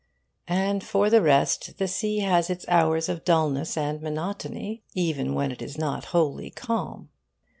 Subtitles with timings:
[0.47, 5.51] And for the rest, the sea has its hours of dulness and monotony, even when
[5.51, 7.09] it is not wholly calm.